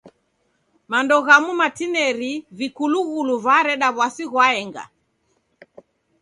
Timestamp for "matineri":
1.59-2.31